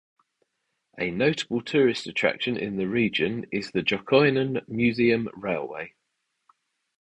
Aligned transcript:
A 0.97 1.11
notable 1.11 1.61
tourist 1.61 2.07
attraction 2.07 2.57
in 2.57 2.75
the 2.77 2.87
region 2.87 3.45
is 3.51 3.69
the 3.69 3.83
Jokioinen 3.83 4.67
Museum 4.67 5.29
Railway. 5.35 5.93